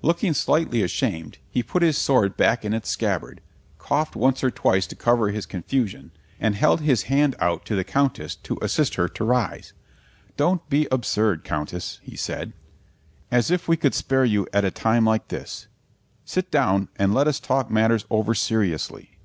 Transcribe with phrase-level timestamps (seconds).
[0.00, 3.40] Looking slightly ashamed he put his sword back in its scabbard,
[3.80, 7.82] coughed once or twice to cover his confusion, and held his hand out to the
[7.82, 9.72] Countess to assist her to rise.
[10.36, 12.52] "Don't be absurd, Countess," he said.
[13.28, 15.66] "As if we could spare you at a time like this.
[16.24, 19.18] Sit down and let us talk matters over seriously."